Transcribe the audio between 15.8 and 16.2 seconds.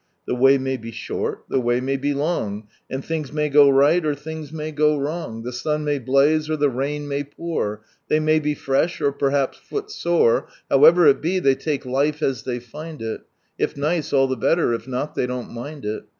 it.